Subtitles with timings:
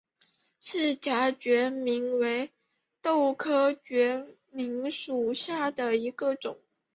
[0.59, 2.51] 翅荚决明为
[3.03, 6.57] 豆科决明属下的一个种。